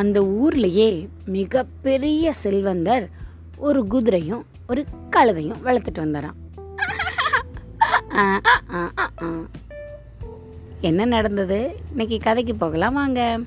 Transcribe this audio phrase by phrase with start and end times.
[0.00, 3.04] அந்த ஊர்லேயே மிகப்பெரிய செல்வந்தர்
[3.56, 4.84] ஒரு குதிரையும் ஒரு
[5.16, 6.38] கழுதையும் வளர்த்துட்டு வந்தாராம்.
[10.80, 11.76] என்ன நடந்தது?
[11.90, 13.38] இன்னைக்கு கதைக்கு போகலாம் வாங்க.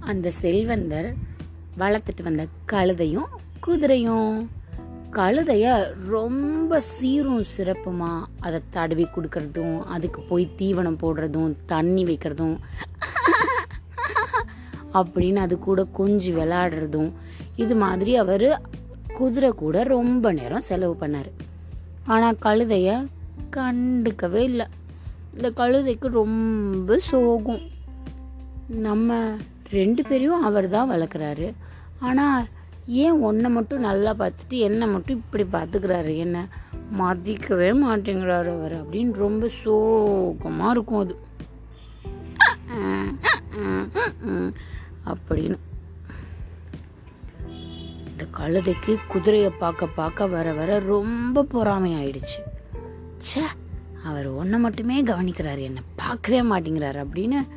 [0.00, 1.14] அந்த செல்வந்தர்
[1.78, 3.30] வளர்த்துட்டு வந்த கழுதையும்
[3.66, 4.46] குதிரையும்
[5.18, 8.24] கழுதைய ரொம்ப சீரும் சிறப்புமா.
[8.40, 12.56] அதை தடவி கொடுக்கறதும் அதுக்கு போய் தீவனம் போடுறதும் தண்ணி வைக்கிறதும்.
[14.94, 17.12] அப்படின்னு அது கூட கொஞ்சி விளையாடுறதும்
[17.56, 18.62] இது மாதிரி அவர்
[19.14, 21.30] குதிரை கூட ரொம்ப நேரம் செலவு பண்ணார்.
[22.06, 23.06] ஆனால் கழுதைய
[23.56, 24.66] கண்டுக்கவே இல்லை.
[25.32, 27.60] இந்த கழுதைக்கு ரொம்ப சோகம்.
[28.66, 29.34] நம்ம
[29.70, 31.54] ரெண்டு பேரையும் அவர் தான் வளர்க்குறாரு.
[31.98, 32.46] ஆனால்
[32.86, 36.16] ஏன் ஒன்றை மட்டும் நல்லா பார்த்துட்டு என்னை மட்டும் இப்படி பார்த்துக்கிறாரு?
[36.16, 36.48] என்ன
[36.98, 41.18] மதிக்கவே மாட்டேங்கிறாரு அவர் அப்படின்னு ரொம்ப சோகமாக இருக்கும் அது.
[45.06, 45.58] அப்படின்னு.
[48.10, 52.38] இந்த கழுதைக்கு குதிரையை பார்க்க பார்க்க வர வர ரொம்ப பொறாமை ஆயிடுச்சு
[53.18, 53.42] ச்சே
[54.04, 57.48] அவர் ஒன்றை மட்டுமே கவனிக்கிறாரு என்னை பார்க்கவே மாட்டேங்கிறாரு அப்படின்னு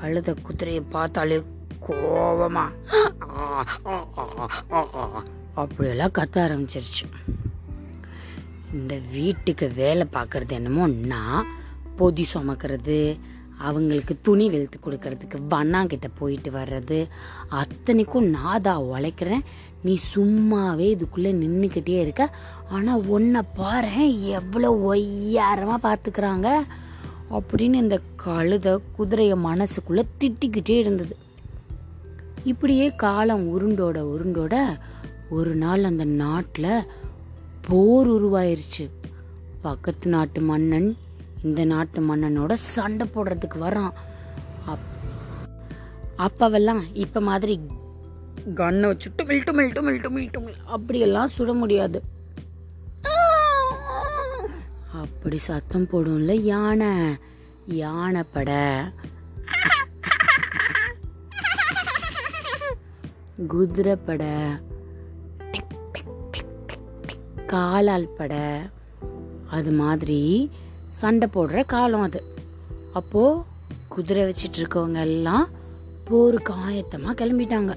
[0.00, 1.42] கழுதை குதிரையை பார்த்தாலே
[1.98, 2.64] கோபமா
[5.54, 7.06] அப்படியெல்லாம் கத்த ஆரம்பிச்சிருச்சு.
[8.78, 11.20] இந்த வீட்டுக்கு வேலை பார்க்கறது என்னமோன்னா
[11.96, 12.98] பொதி சுமக்கிறது
[13.68, 16.98] அவங்களுக்கு துணி வெளுத்து கொடுக்கறதுக்கு வண்ணாங்கிட்ட போயிட்டு வர்றது
[17.60, 19.44] அத்தனைக்கும் நான் தான் உழைக்கிறேன்.
[19.82, 22.24] நீ சும்மாவே இதுக்குள்ளே நின்றுக்கிட்டே இருக்க.
[22.76, 24.06] ஆனால் உன்னை பாரு
[24.38, 26.48] எவ்வளோ ஒய்யாரமாக பார்த்துக்கிறாங்க.
[27.38, 31.16] அப்படின்னு இந்த கழுதை குதிரையை மனசுக்குள்ளே திட்டிக்கிட்டே இருந்தது.
[32.44, 34.78] இப்படியே காலம் உருண்டோட உருண்டோட
[35.30, 36.86] ஒரு நாள் அந்த நாட்டில்
[37.60, 38.90] போர் உருவாயிருச்சு.
[39.60, 40.96] பக்கத்து நாட்டு மன்னன்
[41.42, 43.92] இந்த நாட்டு மன்னனோட சண்டை போடுறதுக்கு வரான்.
[44.68, 44.88] அப்-
[46.18, 47.60] அப்பவெல்லாம் இப்ப மாதிரி
[48.54, 52.02] கன்னை வச்சுட்டு மில்ட்டு மில்ட்டு மில்ட்டு மில்ட்டு அப்படியெல்லாம் சுட முடியாது.
[54.92, 57.16] அப்படி சத்தம் போடும்ல யானை.
[57.66, 58.80] யானை பட
[63.46, 64.24] குதிரை பட
[67.46, 68.62] காலால் பட
[69.50, 70.50] அது மாதிரி
[70.86, 72.24] சண்டை போடுற காலம் அது.
[72.92, 73.42] அப்போது
[73.88, 75.48] குதிரை வச்சிட்டு இருக்கவங்க எல்லாம்
[76.04, 77.76] போருக்கு ஆயத்தமாக கிளம்பிட்டாங்க.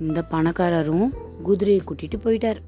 [0.00, 1.12] இந்த பணக்காரரும்
[1.42, 2.60] குதிரையை கூட்டிட்டு போயிட்டார்.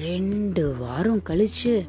[0.00, 1.88] ரெண்டு வாரம் கழிச்சு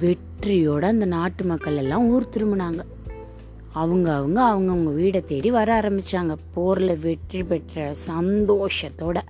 [0.00, 2.80] வெற்றியோட அந்த நாட்டு மக்கள் எல்லாம் ஊர் திரும்பினாங்க.
[3.76, 6.36] அவங்க அவங்க அவங்கவுங்க வீடை தேடி வர ஆரம்பிச்சாங்க.
[6.56, 9.20] போர்ல வெற்றி பெற்ற சந்தோஷத்தோட.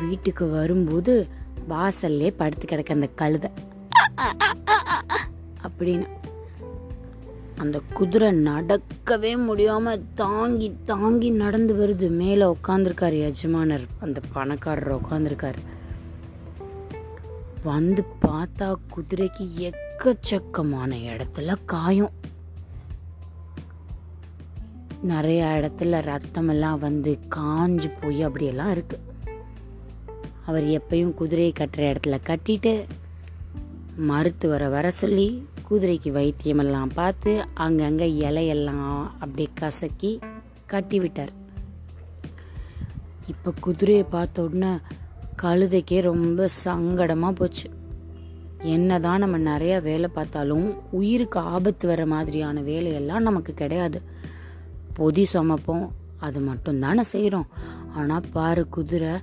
[0.00, 1.26] வீட்டுக்கு வரும்போது
[1.68, 3.50] வாசல்லே படுத்து கிடக்க அந்த கழுதை.
[5.62, 6.06] அப்படின்னு.
[7.56, 12.10] அந்த குதிரை நடக்கவே முடியாம தாங்கி தாங்கி நடந்து வருது.
[12.10, 13.86] மேல உட்காந்துருக்காரு எஜமானர்.
[14.00, 15.58] அந்த பணக்காரர் உட்காந்துருக்காரு
[17.62, 22.18] வந்து பார்த்தா குதிரைக்கு எக்கச்சக்கமான இடத்துல காயம்.
[25.02, 29.06] நிறைய இடத்துல ரத்தமெல்லாம் வந்து காஞ்சு போய் அப்படியெல்லாம் இருக்குது
[30.46, 32.84] அவர் எப்பயும் குதிரையை கட்டுற இடத்துல கட்டிட்டு
[33.96, 40.18] மருத்துவரை வர சொல்லி குதிரைக்கு வைத்தியமெல்லாம் பார்த்து அங்கங்கே இலையெல்லாம் அப்படியே கசக்கி
[40.66, 41.32] கட்டி விட்டார்.
[43.26, 44.78] இப்போ குதிரையை பார்த்த உடனே
[45.42, 47.70] கழுதைக்கே ரொம்ப சங்கடமாக போச்சு.
[48.62, 54.02] என்னதான் நம்ம நிறைய வேலை பார்த்தாலும் உயிருக்கு ஆபத்து வர மாதிரியான வேலையெல்லாம் நமக்கு கிடையாது.
[54.92, 55.88] பொதி சுமப்போம்.
[56.18, 57.46] அது மட்டும் தானே செய்கிறோம்
[57.94, 59.18] ஆனால் பாரு குதிரை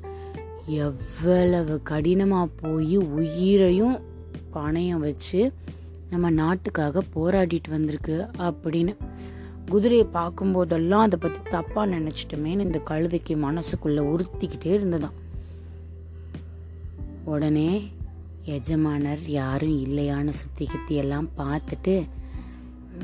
[0.65, 3.99] எவ்வளவு கடினமாக போய் உயிரையும்
[4.53, 5.53] பணையம் வச்சு
[6.09, 8.95] நம்ம நாட்டுக்காக போராடிட்டு வந்திருக்கு அப்படின்னு.
[9.69, 15.15] குதிரையை பார்க்கும்போதெல்லாம் அதை பற்றி தப்பாக நினச்சிட்டோமேன்னு இந்த கழுதைக்கு மனசுக்குள்ளே உறுத்திக்கிட்டே இருந்ததான்
[17.23, 17.91] உடனே
[18.45, 22.07] எஜமானர் யாரும் இல்லையான்னு சுத்தி கித்தி எல்லாம் பார்த்துட்டு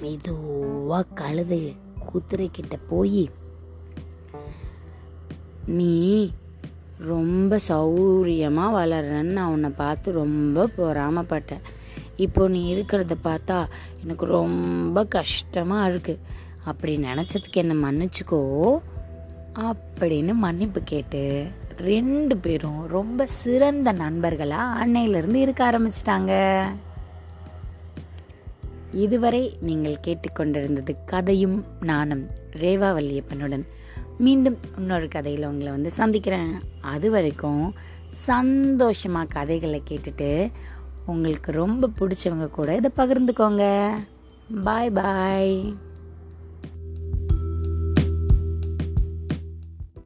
[0.01, 1.73] மெதுவாக கழுது
[2.11, 3.25] குதிரை கிட்ட போய்
[5.77, 5.95] நீ
[7.11, 11.65] ரொம்ப சௌரியமாக வளர்றன்னு நான் உன்னை பார்த்து ரொம்ப பொறாமப்பட்டேன்
[12.15, 13.57] இப்போ நீ இருக்கிறத பார்த்தா
[14.03, 16.15] எனக்கு ரொம்ப கஷ்டமாக இருக்கு.
[16.71, 18.41] அப்படி நினச்சதுக்கு என்ன மன்னிச்சுக்கோ
[19.67, 21.23] அப்படின்னு மன்னிப்பு கேட்டு
[21.89, 26.33] ரெண்டு பேரும் ரொம்ப சிறந்த நண்பர்களாக அன்னையிலேருந்து இருக்க ஆரம்பிச்சிட்டாங்க.
[28.93, 33.65] இதுவரை நீங்கள் கேட்டுக்கொண்டிருந்தது கதையும் நானும் ரேவா வல்லியப்பனுடன்.
[34.17, 36.51] மீண்டும் இன்னொரு கதையில் உங்களை வந்து சந்திக்கிறேன்.
[36.81, 37.73] அது வரைக்கும்
[38.09, 40.51] சந்தோஷமாக கதைகளை கேட்டுட்டு
[41.05, 43.89] உங்களுக்கு ரொம்ப பிடிச்சவங்க கூட இதை பகிர்ந்துக்கோங்க.
[44.63, 45.75] பாய் பாய்